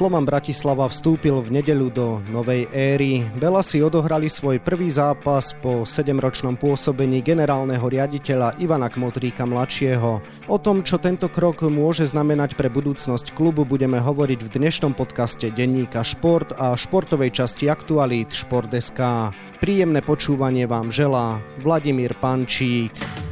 Slovan 0.00 0.24
Bratislava 0.24 0.88
vstúpil 0.88 1.44
v 1.44 1.60
nedeľu 1.60 1.88
do 1.92 2.06
novej 2.32 2.72
éry. 2.72 3.20
Bela 3.36 3.60
si 3.60 3.84
odohrali 3.84 4.32
svoj 4.32 4.56
prvý 4.56 4.88
zápas 4.88 5.52
po 5.52 5.84
7-ročnom 5.84 6.56
pôsobení 6.56 7.20
generálneho 7.20 7.84
riaditeľa 7.84 8.56
Ivana 8.64 8.88
Kmotríka 8.88 9.44
mladšieho. 9.44 10.24
O 10.48 10.56
tom, 10.56 10.88
čo 10.88 10.96
tento 10.96 11.28
krok 11.28 11.68
môže 11.68 12.08
znamenať 12.08 12.56
pre 12.56 12.72
budúcnosť 12.72 13.36
klubu, 13.36 13.68
budeme 13.68 14.00
hovoriť 14.00 14.40
v 14.40 14.48
dnešnom 14.48 14.96
podcaste 14.96 15.52
denníka 15.52 16.00
Šport 16.00 16.56
a 16.56 16.72
športovej 16.80 17.36
časti 17.36 17.68
aktualít 17.68 18.32
Šport.sk. 18.32 19.04
Príjemné 19.60 20.00
počúvanie 20.00 20.64
vám 20.64 20.88
želá 20.88 21.44
Vladimír 21.60 22.16
Pančík. 22.16 23.29